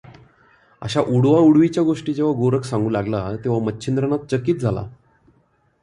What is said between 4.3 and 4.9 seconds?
चकित झाला.